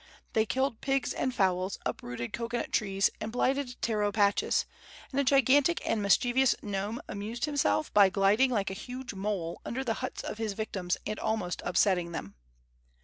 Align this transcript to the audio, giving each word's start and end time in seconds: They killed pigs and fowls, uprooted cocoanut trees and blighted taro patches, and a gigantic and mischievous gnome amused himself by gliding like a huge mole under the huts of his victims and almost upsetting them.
They 0.33 0.47
killed 0.47 0.81
pigs 0.81 1.13
and 1.13 1.31
fowls, 1.31 1.77
uprooted 1.85 2.33
cocoanut 2.33 2.73
trees 2.73 3.11
and 3.19 3.31
blighted 3.31 3.79
taro 3.83 4.11
patches, 4.11 4.65
and 5.11 5.19
a 5.19 5.23
gigantic 5.23 5.79
and 5.87 6.01
mischievous 6.01 6.55
gnome 6.63 7.03
amused 7.07 7.45
himself 7.45 7.93
by 7.93 8.09
gliding 8.09 8.49
like 8.49 8.71
a 8.71 8.73
huge 8.73 9.13
mole 9.13 9.61
under 9.63 9.83
the 9.83 9.93
huts 10.01 10.23
of 10.23 10.39
his 10.39 10.53
victims 10.53 10.97
and 11.05 11.19
almost 11.19 11.61
upsetting 11.63 12.13
them. 12.13 12.33